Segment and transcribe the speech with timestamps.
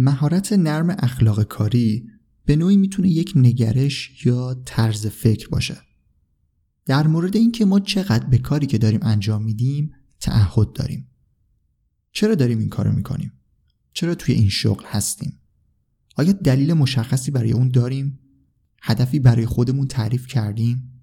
[0.00, 2.08] مهارت نرم اخلاق کاری
[2.44, 5.76] به نوعی می‌تونه یک نگرش یا طرز فکر باشه.
[6.86, 9.90] در مورد اینکه ما چقدر به کاری که داریم انجام میدیم
[10.20, 11.10] تعهد داریم.
[12.12, 13.32] چرا داریم این کارو می‌کنیم؟
[13.92, 15.40] چرا توی این شغل هستیم؟
[16.16, 18.18] آیا دلیل مشخصی برای اون داریم؟
[18.82, 21.02] هدفی برای خودمون تعریف کردیم؟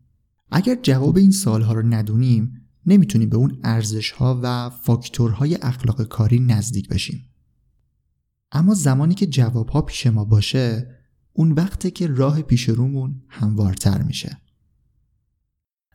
[0.52, 6.40] اگر جواب این سالها رو ندونیم نمی‌تونیم به اون ارزش ها و فاکتورهای اخلاق کاری
[6.40, 7.35] نزدیک بشیم.
[8.66, 10.88] اما زمانی که جواب ها پیش ما باشه
[11.34, 14.38] اون وقته که راه پیش رومون هموارتر میشه.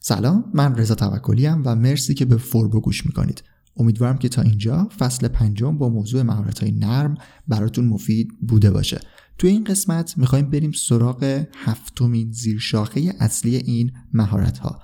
[0.01, 3.43] سلام من رضا توکلی و مرسی که به فوربو گوش می‌کنید.
[3.77, 7.15] امیدوارم که تا اینجا فصل پنجم با موضوع مهارت های نرم
[7.49, 9.01] براتون مفید بوده باشه.
[9.39, 14.83] توی این قسمت می‌خوایم بریم سراغ هفتمین زیرشاخه اصلی این مهارت ها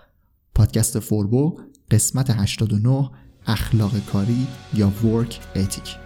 [0.55, 3.11] پادکست فوربو قسمت 89
[3.47, 6.06] اخلاق کاری یا ورک اتیک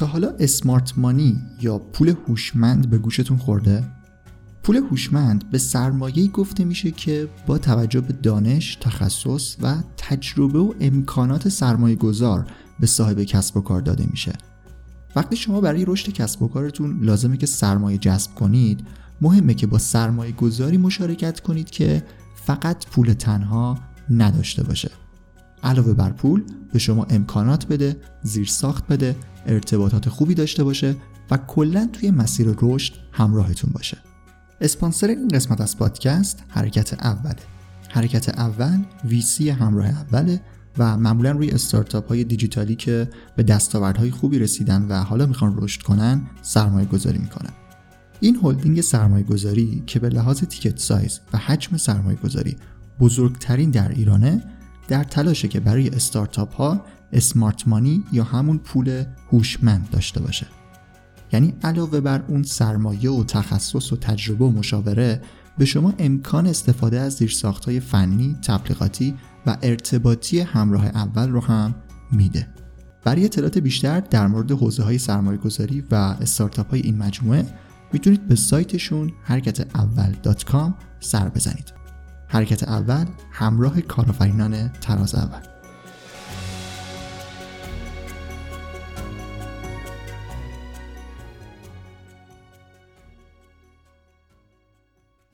[0.00, 3.84] تا حالا اسمارت مانی یا پول هوشمند به گوشتون خورده
[4.62, 10.74] پول هوشمند به سرمایه‌ای گفته میشه که با توجه به دانش، تخصص و تجربه و
[10.80, 12.46] امکانات سرمایه گذار
[12.80, 14.32] به صاحب کسب و کار داده میشه.
[15.16, 18.80] وقتی شما برای رشد کسب و کارتون لازمه که سرمایه جذب کنید،
[19.20, 22.02] مهمه که با سرمایه گذاری مشارکت کنید که
[22.34, 23.78] فقط پول تنها
[24.10, 24.90] نداشته باشه.
[25.62, 26.42] علاوه بر پول
[26.72, 29.16] به شما امکانات بده، زیرساخت بده،
[29.50, 30.96] ارتباطات خوبی داشته باشه
[31.30, 33.98] و کلا توی مسیر رشد همراهتون باشه.
[34.60, 37.36] اسپانسر این قسمت از پادکست حرکت اوله
[37.88, 40.40] حرکت اول ویسی همراه اوله
[40.78, 45.82] و معمولا روی استارتاپ های دیجیتالی که به دستاوردهای خوبی رسیدن و حالا می‌خوان رشد
[45.82, 47.50] کنن سرمایه گذاری می‌کنن
[48.20, 52.56] این هلدینگ سرمایه گذاری که به لحاظ تیکت سایز و حجم سرمایه گذاری
[53.00, 54.42] بزرگترین در ایرانه
[54.88, 60.46] در تلاشه که برای استارتاپ ها اسمارت مانی یا همون پول هوشمند داشته باشه
[61.32, 65.22] یعنی علاوه بر اون سرمایه و تخصص و تجربه و مشاوره
[65.58, 69.14] به شما امکان استفاده از زیرساختهای فنی، تبلیغاتی
[69.46, 71.74] و ارتباطی همراه اول رو هم
[72.12, 72.48] میده.
[73.04, 77.46] برای اطلاعات بیشتر در مورد حوزه های سرمایه گذاری و استارتاپ های این مجموعه
[77.92, 80.14] می‌تونید به سایتشون حرکت اول
[81.00, 81.72] سر بزنید.
[82.28, 85.49] حرکت اول همراه کارآفرینان تراز اول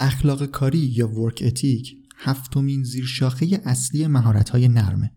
[0.00, 5.12] اخلاق کاری یا ورک اتیک هفتمین زیرشاخه اصلی مهارت‌های نرمه.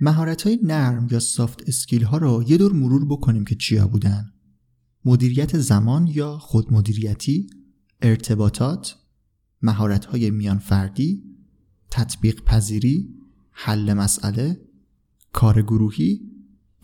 [0.00, 4.32] مهارت‌های نرم یا سافت اسکیل ها رو یه دور مرور بکنیم که چیا بودن.
[5.04, 7.50] مدیریت زمان یا خودمدیریتی،
[8.02, 8.96] ارتباطات،
[9.62, 11.22] مهارت‌های میان فردی،
[11.90, 13.14] تطبیق پذیری،
[13.50, 14.60] حل مسئله،
[15.32, 16.20] کار گروهی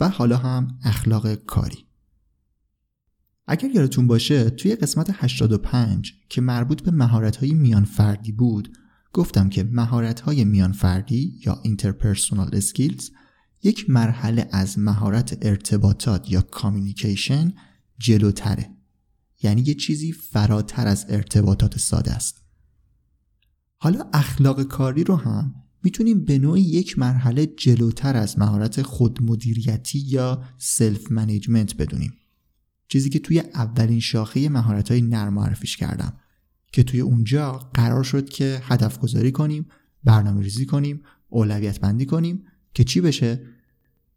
[0.01, 1.86] و حالا هم اخلاق کاری.
[3.47, 8.77] اگر یادتون باشه توی قسمت 85 که مربوط به مهارت‌های میان فردی بود
[9.13, 13.05] گفتم که مهارت‌های میان فردی یا interpersonal skills
[13.63, 17.53] یک مرحله از مهارت ارتباطات یا communication
[17.99, 18.71] جلوتره.
[19.43, 22.43] یعنی یه چیزی فراتر از ارتباطات ساده است.
[23.77, 30.43] حالا اخلاق کاری رو هم می‌تونیم به نوعی یک مرحله جلوتر از مهارت خودمدیریتی یا
[30.59, 32.13] self management بدونیم.
[32.89, 36.13] چیزی که توی اولین شاخه مهارت های نرم معرفیش کردم.
[36.73, 39.67] که توی اونجا قرار شد که هدف گذاری کنیم
[40.05, 42.45] برنامه ریزی کنیم اولویت بندی کنیم
[42.75, 43.47] که چی بشه؟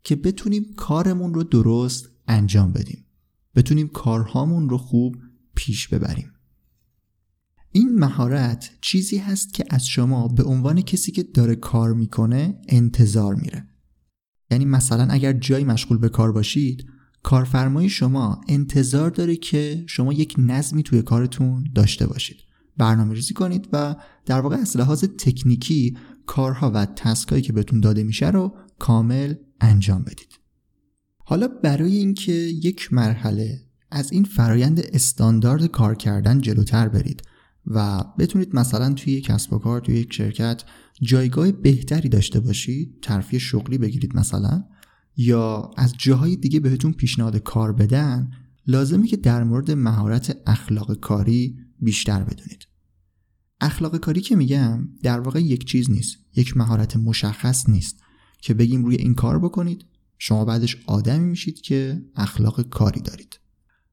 [0.04, 3.06] که بتونیم کارمون رو درست انجام بدیم.
[3.56, 5.18] بتونیم کارهامون رو خوب
[5.56, 6.32] پیش ببریم.
[7.72, 13.36] این مهارت چیزی هست که از شما به عنوان کسی که داره کار می‌کنه انتظار
[13.36, 13.68] میره.
[14.52, 16.86] یعنی مثلا اگر جایی مشغول به کار باشید
[17.30, 22.38] کارفرمای شما انتظار داره که شما یک نظمی توی کارتون داشته باشید.
[22.78, 23.96] برنامه ریزی کنید و
[24.26, 30.02] در واقع از لحاظ تکنیکی کارها و تسکایی که بهتون داده میشه رو کامل انجام
[30.02, 30.40] بدید.
[31.18, 33.62] حالا برای اینکه یک مرحله
[33.92, 37.22] از این فرایند استاندارد کار کردن جلوتر برید
[37.68, 40.64] و بتونید مثلا توی یک کسب و کار توی یک شرکت
[41.02, 44.64] جایگاه بهتری داشته باشید ترفیع شغلی بگیرید مثلا
[45.22, 48.32] یا از جاهای دیگه بهتون پیشنهاد کار بدن
[48.68, 52.68] لازمه که در مورد مهارت اخلاق کاری بیشتر بدونید.
[53.62, 58.00] اخلاق کاری که میگم در واقع یک چیز نیست یک مهارت مشخص نیست
[58.42, 59.86] که بگیم روی این کار بکنید
[60.18, 63.40] شما بعدش آدمی میشید که اخلاق کاری دارید.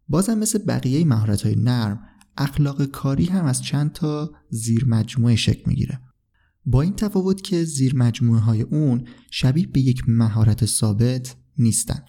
[0.08, 2.00] بازم مثل بقیه مهارت های نرم
[2.37, 6.00] اخلاق کاری هم از چند تا زیر مجموعه شکل می‌گیره.
[6.67, 12.03] با این تفاوت که زیر مجموعه های اون شبیه به یک مهارت ثابت نیستن.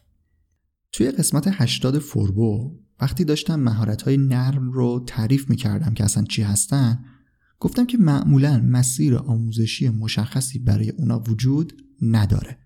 [0.91, 6.41] توی قسمت 80 فوربو وقتی داشتم مهارت های نرم رو تعریف می‌کردم که اصلا چی
[6.41, 7.05] هستن
[7.59, 12.57] گفتم که معمولا مسیر آموزشی مشخصی برای اونا وجود نداره.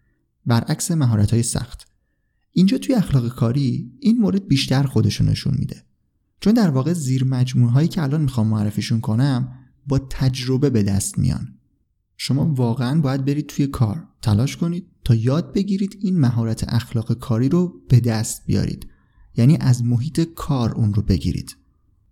[0.46, 1.88] برعکس مهارت های سخت.
[2.52, 5.84] اینجا توی اخلاق کاری این مورد بیشتر خودشون نشون میده.
[6.42, 9.52] چون در واقع زیر مجموعه هایی که الان می‌خوام معرفیشون کنم
[9.88, 11.61] با تجربه به دست میان.
[12.24, 17.50] شما واقعا باید برید توی کار تلاش کنید تا یاد بگیرید این مهارت اخلاق کاری
[17.50, 18.88] رو به دست بیارید.
[19.36, 21.56] یعنی از محیط کار اون رو بگیرید.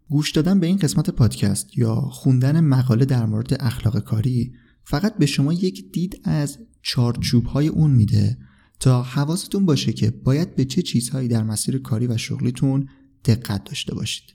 [0.09, 4.53] گوش دادن به این قسمت پادکست یا خوندن مقاله در مورد اخلاق کاری
[4.83, 8.37] فقط به شما یک دید از چارچوب های اون میده
[8.79, 12.89] تا حواستون باشه که باید به چه چیزهایی در مسیر کاری و شغلیتون
[13.25, 14.33] دقت داشته باشید.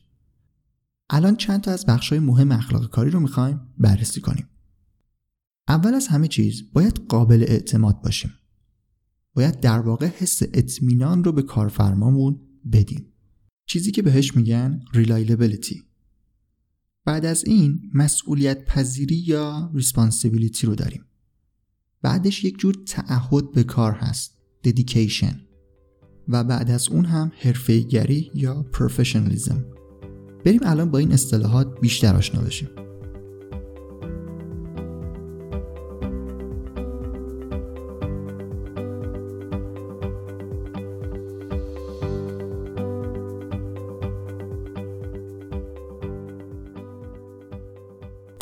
[1.11, 4.49] الان چند تا از بخش های مهم اخلاق کاری رو می‌خوایم بررسی کنیم.
[5.69, 8.32] اول از همه چیز باید قابل اعتماد باشیم.
[9.34, 12.40] باید در واقع حس اطمینان رو به کارفرمامون
[12.72, 13.06] بدیم.
[13.66, 15.76] چیزی که بهش میگن reliability.
[17.05, 21.05] بعد از این مسئولیت پذیری یا responsibility رو داریم.
[22.02, 25.34] بعدش یک جور تعهد به کار هست dedication.
[26.28, 29.55] و بعد از اون هم حرفه‌ایگری یا professionalism.
[30.44, 32.83] بریم الان با این اصطلاحات بیشتر آشنا بشیم.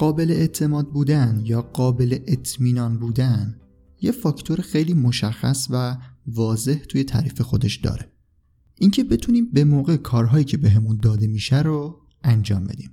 [0.02, 3.60] قابل اعتماد بودن یا قابل اطمینان بودن
[4.00, 5.96] یه فاکتور خیلی مشخص و
[6.26, 8.12] واضح توی تعریف خودش داره.
[8.78, 12.90] اینکه بتونیم به موقع کارهایی که بهمون داده میشه رو انجام بدیم.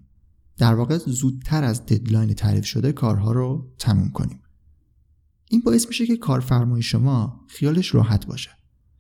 [0.58, 4.40] در واقع زودتر از ددلاین تعریف شده کارها رو تموم کنیم.
[5.50, 8.50] این باعث میشه که کارفرمای شما خیالش راحت باشه.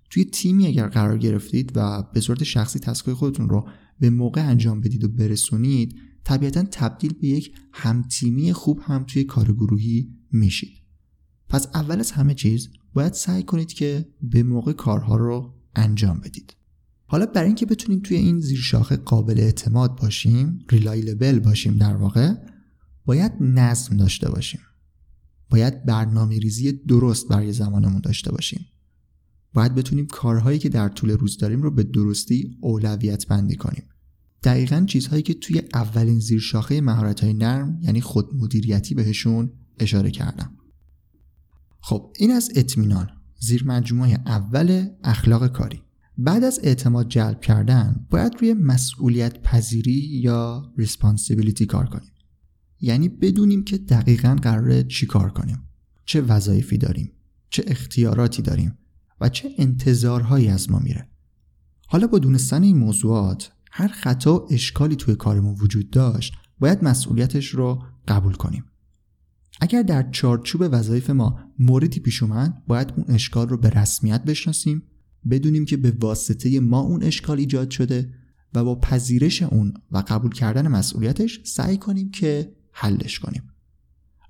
[0.09, 3.69] توی تیمی اگر قرار گرفتید و به صورت شخصی تسکای خودتون رو
[3.99, 9.51] به موقع انجام بدید و برسونید طبیعتا تبدیل به یک همتیمی خوب هم توی کار
[9.51, 10.81] گروهی میشید
[11.49, 16.55] پس اول از همه چیز باید سعی کنید که به موقع کارها رو انجام بدید.
[17.05, 22.33] حالا برای اینکه بتونیم توی این زیرشاخه قابل اعتماد باشیم ریلایلبل باشیم در واقع
[23.05, 24.61] باید نظم داشته باشیم.
[25.49, 28.65] باید برنامه ریزی درست برای زمانمون داشته باشیم.
[29.53, 33.83] باید بتونیم کارهایی که در طول روز داریم رو به درستی اولویت بندی کنیم.
[34.43, 40.55] دقیقا چیزهایی که توی اولین زیرشاخه مهارت های نرم یعنی خودمدیریتی بهشون اشاره کردم.
[41.81, 43.09] خب این از اطمینان
[43.39, 45.81] زیر مجموعه اول اخلاق کاری.
[46.17, 52.11] بعد از اعتماد جلب کردن باید روی مسئولیت پذیری یا ریسپانسیبیلیتی کار کنیم.
[52.81, 55.63] یعنی بدونیم که دقیقا قراره چی کار کنیم.
[56.05, 57.11] چه وظایفی داریم
[57.49, 58.77] چه اختیاراتی داریم
[59.21, 61.09] و چه انتظارهایی از ما میره.
[61.87, 67.47] حالا با دونستن این موضوعات هر خطا و اشکالی توی کارمون وجود داشت باید مسئولیتش
[67.47, 68.65] رو قبول کنیم.
[69.61, 74.83] اگر در چارچوب وظایف ما موردی پیش اومد باید اون اشکال رو به رسمیت بشناسیم
[75.29, 78.13] بدونیم که به واسطه ما اون اشکال ایجاد شده
[78.53, 83.43] و با پذیرش اون و قبول کردن مسئولیتش سعی کنیم که حلش کنیم.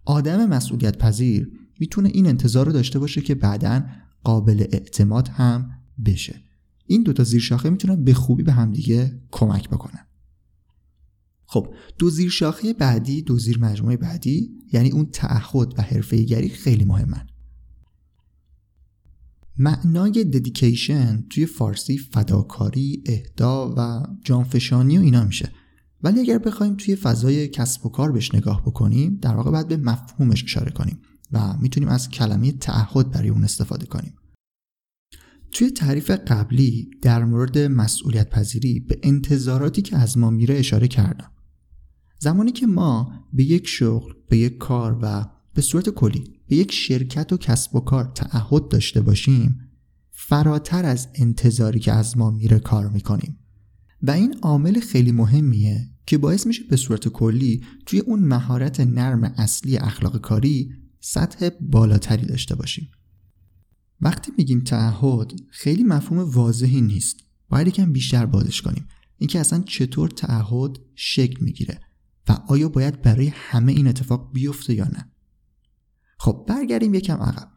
[0.05, 3.85] آدم مسئولیت پذیر می‌تونه این انتظار رو داشته باشه که بعدا
[4.23, 5.71] قابل اعتماد هم
[6.05, 6.41] بشه.
[6.89, 10.07] این دوتا زیرشاخه می‌تونن به خوبی به همدیگه کمک بکنن.
[11.45, 16.85] خب دو زیر شاخه بعدی دو زیر مجموعه بعدی یعنی اون تعهد و حرفه‌ایگری خیلی
[16.85, 17.27] مهمن.
[19.57, 25.51] معنای ددیکیشن توی فارسی فداکاری، اهدا و جانفشانی و اینا میشه.
[26.03, 29.77] ولی اگر بخوایم توی فضای کسب و کار بهش نگاه بکنیم در واقع باید به
[29.77, 30.99] مفهومش اشاره کنیم
[31.31, 34.13] و می‌تونیم از کلمه تعهد برای اون استفاده کنیم.
[35.51, 41.31] توی تعریف قبلی در مورد مسئولیت پذیری به انتظاراتی که از ما میره اشاره کردم.
[42.19, 46.71] زمانی که ما به یک شغل به یک کار و به صورت کلی به یک
[46.71, 49.59] شرکت و کسب و کار تعهد داشته باشیم
[50.11, 53.39] فراتر از انتظاری که از ما میره کار می‌کنیم.
[54.01, 59.23] و این عامل خیلی مهمیه که باعث میشه به صورت کلی توی اون مهارت نرم
[59.23, 62.91] اصلی اخلاق کاری سطح بالاتری داشته باشیم.
[64.01, 67.17] وقتی میگیم تعهد خیلی مفهوم واضحی نیست.
[67.49, 68.87] باید یکم بیشتر بازش کنیم.
[69.17, 71.79] اینکه اصلا چطور تعهد شکل می‌گیره
[72.29, 75.11] و آیا باید برای همه این اتفاق بیفته یا نه.
[76.17, 77.51] خب برگردیم یکم عقب.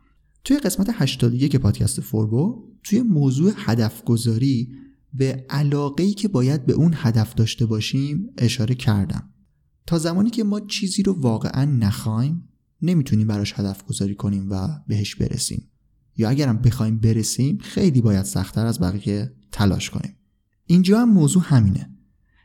[0.44, 4.68] توی قسمت 81 پادکست فوربو توی موضوع هدف گذاری
[5.12, 9.32] به علاقه که باید به اون هدف داشته باشیم اشاره کردم.
[9.86, 12.48] تا زمانی که ما چیزی رو واقعا نخوایم
[12.82, 15.71] نمی‌تونیم براش هدف گذاری کنیم و بهش برسیم.
[16.16, 20.16] یا اگرم بخوایم برسیم خیلی باید سختتر از بقیه تلاش کنیم.
[20.66, 21.90] اینجا هم موضوع همینه.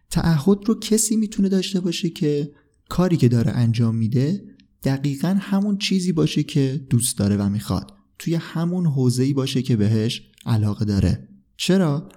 [0.10, 2.52] تعهد رو کسی می‌تونه داشته باشه که
[2.90, 4.44] کاری که داره انجام میده
[4.84, 7.94] دقیقا همون چیزی باشه که دوست داره و می‌خواد.
[8.20, 11.28] توی همون حوزه‌ای باشه که بهش علاقه داره.
[11.58, 12.10] چرا؟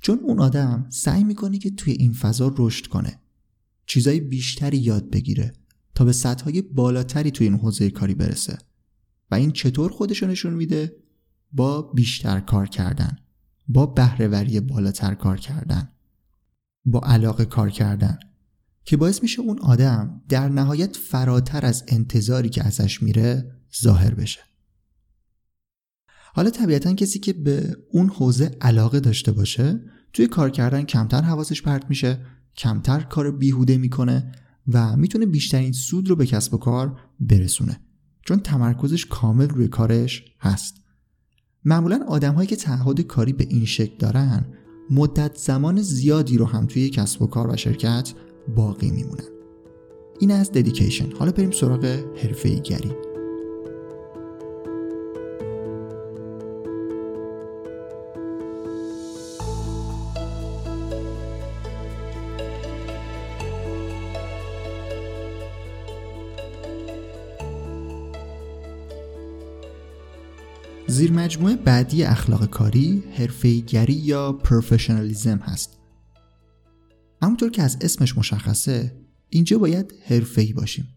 [0.00, 3.20] چون اون آدم سعی می‌کنه که توی این فضا رشد کنه.
[3.86, 5.52] چیزای بیشتری یاد بگیره
[5.94, 8.58] تا به سطحهای بالاتری توی این حوزه کاری برسه.
[9.30, 10.96] و این چطور خودشو نشون میده؟
[11.52, 13.16] با بیشتر کار کردن.
[13.68, 15.88] با بهرهوری بالاتر کار کردن.
[16.84, 18.18] با علاقه کار کردن.
[18.84, 23.52] که باعث میشه اون آدم در نهایت فراتر از انتظاری که ازش میره
[23.82, 24.40] ظاهر بشه.
[26.34, 29.80] حالا طبیعتا کسی که به اون حوزه علاقه داشته باشه
[30.12, 32.26] توی کار کردن کمتر حواسش پرت میشه
[32.56, 34.32] کمتر کار بیهوده می‌کنه
[34.68, 37.80] و می‌تونه بیشترین سود رو به کسب و کار برسونه.
[38.24, 40.74] چون تمرکزش کامل روی کارش هست.
[41.64, 44.44] معمولا آدم هایی که تعهد کاری به این شکل دارن
[44.90, 48.12] مدت زمان زیادی رو هم توی کسب و کار و شرکت
[48.56, 49.28] باقی میمونن.
[50.20, 51.84] این از ددیکیشن حالا بریم سراغ
[52.16, 53.13] حرفه گری.
[71.24, 75.78] مجموعه بعدی اخلاق کاری حرفه‌ایگری یا پروفشنالیزم هست.
[77.22, 80.88] همونطور که از اسمش مشخصه اینجا باید حرفه‌ای باشیم.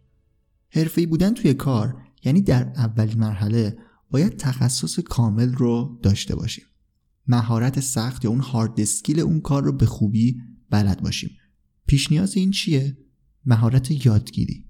[0.70, 3.78] حرفه‌ای بودن توی کار یعنی در اولین مرحله
[4.12, 6.66] باید تخصص کامل رو داشته باشیم.
[7.28, 11.30] مهارت سخت یا اون هارد اسکیل اون کار رو به خوبی بلد باشیم.
[11.86, 12.98] پیش نیاز این چیه؟
[13.46, 14.66] مهارت یادگیری.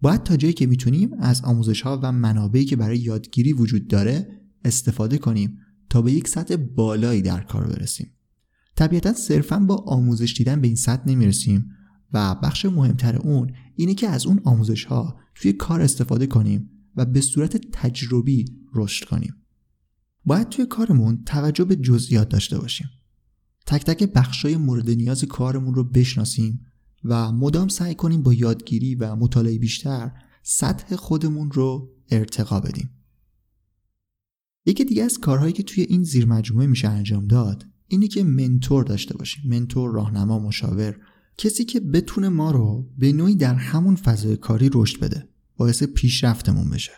[0.00, 4.43] باید تا جایی که می‌تونیم از آموزش ها و منابعی که برای یادگیری وجود داره
[4.64, 5.58] استفاده کنیم
[5.90, 8.10] تا به یک سطح بالایی در کار برسیم.
[8.76, 11.70] طبیعتا صرفا با آموزش دیدن به این سطح نمی‌رسیم
[12.12, 17.04] و بخش مهمتر اون اینه که از اون آموزش ها توی کار استفاده کنیم و
[17.04, 18.44] به صورت تجربی
[18.74, 19.34] رشد کنیم.
[20.24, 22.88] باید توی کارمون توجه به جزئیات داشته باشیم.
[23.66, 26.60] تک تک بخشای مورد نیاز کارمون رو بشناسیم
[27.04, 32.90] و مدام سعی کنیم با یادگیری و مطالعه بیشتر سطح خودمون رو ارتقا بدیم.
[34.66, 38.84] یکی دیگه از کارهایی که توی این زیر مجموعه میشه انجام داد اینه که منتور
[38.84, 39.50] داشته باشیم.
[39.50, 40.96] منتور راهنما مشاور.
[41.38, 45.28] کسی که بتونه ما رو به نوعی در همون فضای کاری رشد بده.
[45.56, 46.92] باعث پیشرفتمون بشه.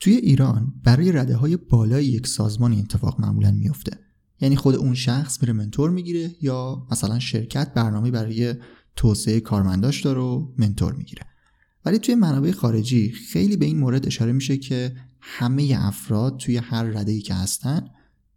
[0.00, 3.98] توی ایران برای رده های بالای یک سازمان اتفاق معمولا میفته
[4.40, 8.54] یعنی خود اون شخص میره منتور می‌گیره یا مثلا شرکت برنامه برای
[8.96, 11.22] توسعه کارمنداش داره و منتور می‌گیره.
[11.84, 16.84] ولی توی منابع خارجی خیلی به این مورد اشاره میشه که همه افراد توی هر
[16.84, 17.88] رده که هستن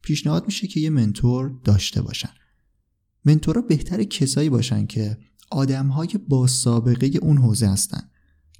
[0.02, 2.30] پیشنهاد میشه که یه منتور داشته باشن.
[3.26, 5.18] منتورا بهتر کسایی باشن که
[5.52, 8.10] آدمهای با سابقه اون حوزه هستن.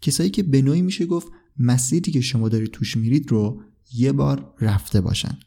[0.02, 1.28] کسایی که به نوعی میشه گفت
[1.58, 3.62] مسیری که شما دارید توش میرید رو
[3.94, 5.40] یه بار رفته باشن.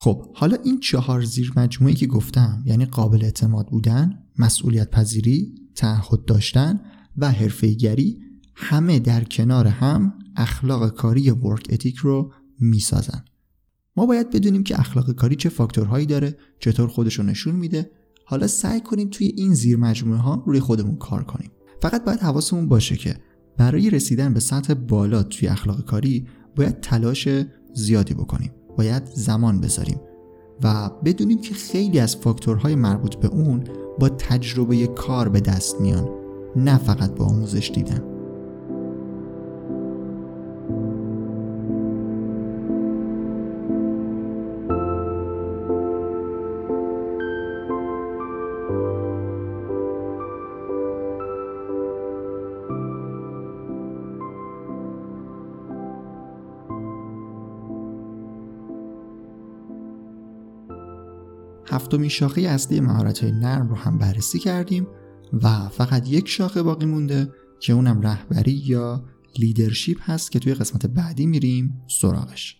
[0.00, 6.24] خب حالا این چهار زیر مجموعی که گفتم یعنی قابل اعتماد بودن مسئولیت پذیری تعهد
[6.24, 6.80] داشتن
[7.16, 8.22] و حرفه‌ایگری
[8.54, 13.24] همه در کنار هم اخلاق کاری ورک اتیک رو می‌سازن.
[13.96, 17.90] ما باید بدونیم که اخلاق کاری چه فاکتورهایی داره چطور خودش رو نشون میده.
[18.24, 21.50] حالا سعی کنیم توی این زیر مجموعه ها روی خودمون کار کنیم.
[21.82, 23.16] فقط باید حواسمون باشه که
[23.56, 26.26] برای رسیدن به سطح بالا توی اخلاق کاری
[26.56, 27.28] باید تلاش
[27.74, 28.50] زیادی بکنیم.
[28.76, 30.00] باید زمان بذاریم
[30.62, 33.64] و بدونیم که خیلی از فاکتورهای مربوط به اون
[33.98, 36.08] با تجربه کار به دست میان
[36.56, 38.17] نه فقط با آموزش دیدن.
[61.78, 64.86] هفتمین شاخه اصلی مهارت های نرم رو هم بررسی کردیم
[65.32, 69.04] و فقط یک شاخه باقی مونده که اونم رهبری یا
[69.38, 72.56] leadership هست که توی قسمت بعدی میریم سراغش.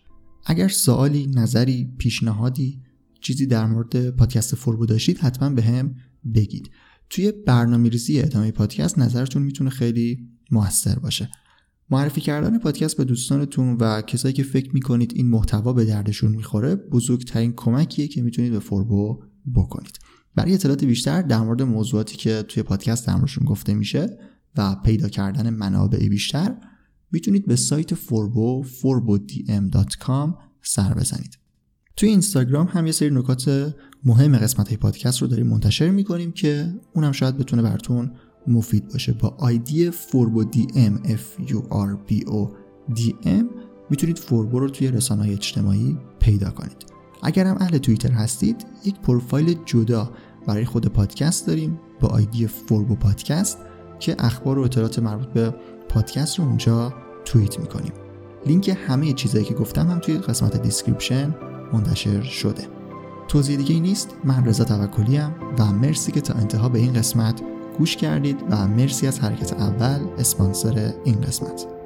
[0.46, 2.82] اگر سوالی، نظری، پیشنهادی
[3.20, 5.94] چیزی در مورد پادکست فوربو داشتید حتما به هم
[6.34, 6.70] بگید.
[7.10, 11.30] توی برنامه ریزی ادامه پادکست نظرتون می‌تونه خیلی موثر باشه.
[11.90, 16.76] معرفی کردن پادکست به دوستانتون و کسایی که فکر می‌کنید این محتوا به دردشون می‌خوره
[16.76, 19.22] بزرگترین کمکیه که می‌تونید به فوربو
[19.54, 19.98] بکنید.
[20.34, 24.18] برای اطلاعات بیشتر در مورد موضوعاتی که توی پادکست در گفته میشه
[24.56, 26.56] و پیدا کردن منابع بیشتر
[27.12, 31.38] می‌تونید به سایت فوربو forbodm.com سر بزنید.
[31.96, 36.74] توی اینستاگرام هم یه سری نکات مهم قسمت های پادکست رو داریم منتشر می‌کنیم که
[36.94, 38.12] اونم شاید بتونه براتون
[38.46, 39.12] مفید باشه.
[39.12, 42.48] با ID فوربو DM F U R B O
[42.94, 43.44] D M
[43.90, 46.76] می‌تونید فوربو رو توی رسانه های اجتماعی پیدا کنید.
[47.22, 50.10] اگر هم اهل توییتر هستید یک پروفایل جدا
[50.46, 53.58] برای خود پادکست داریم با ID فوربو پادکست
[53.98, 55.54] که اخبار و اطلاعات مربوط به
[55.88, 57.92] پادکست رو اونجا توییت می‌کنیم.
[58.46, 61.34] لینک همه چیزایی که گفتم هم توی قسمت description
[61.72, 62.66] منتشر شده.
[63.28, 64.16] توضیح دیگه ای نیست.
[64.24, 65.18] من رضا توکلی
[65.58, 67.42] و مرسی که تا انتها به این قسمت
[67.78, 71.77] گوش کردید و مرسی از حرکت اول اسپانسر این قسمت.